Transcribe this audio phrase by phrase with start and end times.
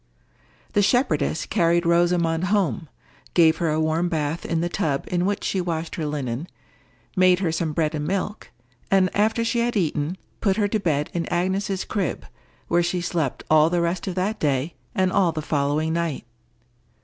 [0.73, 2.89] The shepherdess carried Rosamond home,
[3.35, 6.47] gave her a warm bath in the tub in which she washed her linen,
[7.15, 8.49] made her some bread and milk,
[8.89, 12.25] and after she had eaten it, put her to bed in Agnes's crib,
[12.67, 16.25] where she slept all the rest of that day and all the following night.